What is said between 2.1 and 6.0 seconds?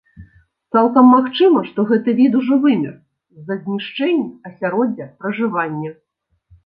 від ужо вымер з-за знішчэння асяроддзя пражывання.